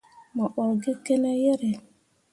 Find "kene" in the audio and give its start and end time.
1.05-1.31